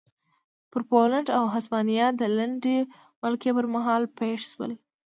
پر 0.71 0.81
پولنډ 0.89 1.27
او 1.37 1.43
هسپانیا 1.55 2.07
د 2.15 2.21
لنډې 2.37 2.77
ولکې 3.21 3.49
پرمهال 3.57 4.03
پېښ 4.19 4.39
شول. 4.51 4.71